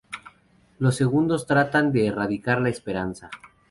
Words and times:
Los 0.79 0.95
segundos 0.95 1.45
tratan 1.45 1.91
de 1.91 2.07
erradicar 2.07 2.59
la 2.59 2.69
esperanza. 2.69 3.29